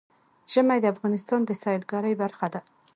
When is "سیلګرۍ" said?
1.63-2.13